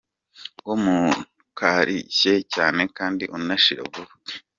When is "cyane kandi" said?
2.53-3.23